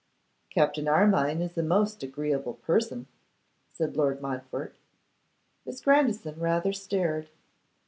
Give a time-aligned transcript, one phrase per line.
[0.49, 3.05] 'Captain Armine is a most agreeable person,'
[3.71, 4.73] said Lord Montfort.
[5.63, 7.29] Miss Grandison rather stared.